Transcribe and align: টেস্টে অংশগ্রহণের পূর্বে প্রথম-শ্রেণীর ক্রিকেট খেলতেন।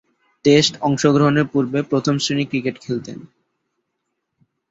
টেস্টে 0.45 0.77
অংশগ্রহণের 0.81 1.45
পূর্বে 1.53 1.79
প্রথম-শ্রেণীর 1.83 2.49
ক্রিকেট 2.51 2.75
খেলতেন। 2.81 3.17